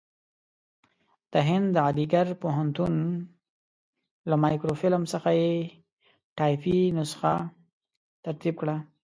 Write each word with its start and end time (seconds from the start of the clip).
د 1.31 1.33
هند 1.47 1.67
د 1.73 1.77
علیګړ 1.87 2.27
پوهنتون 2.41 2.93
له 4.29 4.35
مایکروفیلم 4.43 5.03
څخه 5.13 5.29
یې 5.41 5.51
ټایپي 6.37 6.79
نسخه 6.97 7.35
ترتیب 8.23 8.53
کړه. 8.61 8.75